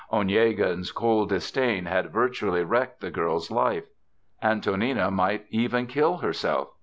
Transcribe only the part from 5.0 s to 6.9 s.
might even kill herself.